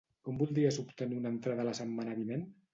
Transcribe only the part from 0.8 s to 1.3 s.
obtenir